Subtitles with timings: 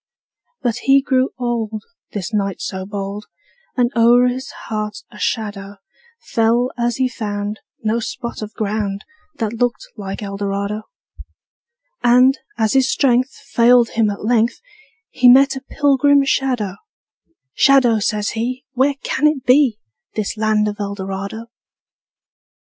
[0.63, 3.25] But he grew old, This knight so bold,
[3.77, 5.75] And o'er his heart a shadow
[6.23, 9.03] Fell as he found No spot of ground
[9.35, 10.89] That looked like Eldorado.
[12.01, 14.59] And, as his strength Failed him at length,
[15.11, 16.77] He met a pilgrim shadow:
[17.55, 19.77] ``Shadow,'' says he, ``Where can it be,
[20.15, 21.45] This land of Eldorado?''